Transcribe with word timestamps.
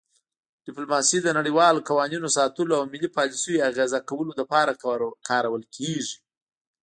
ډیپلوماسي 0.65 1.17
د 1.21 1.27
نړیوالو 1.37 1.85
قوانینو 1.89 2.27
ساتلو 2.37 2.73
او 2.79 2.83
ملي 2.93 3.09
پالیسیو 3.17 3.65
اغیزه 3.69 3.99
کولو 4.09 4.31
لپاره 4.39 4.79
کارول 5.29 5.63
کیږي 5.75 6.17